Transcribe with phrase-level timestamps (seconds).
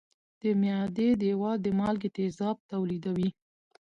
[0.41, 3.29] د معدې دېوال د مالګي تیزاب تولیدوي.